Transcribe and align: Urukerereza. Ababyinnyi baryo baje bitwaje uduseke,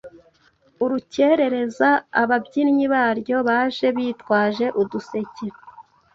Urukerereza. 0.83 1.89
Ababyinnyi 2.21 2.85
baryo 2.93 3.37
baje 3.47 3.87
bitwaje 3.95 4.65
uduseke, 4.81 5.45